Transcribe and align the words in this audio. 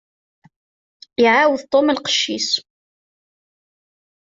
Iɛawed 1.23 1.61
Tom 1.71 1.87
lqecc-is. 1.95 2.49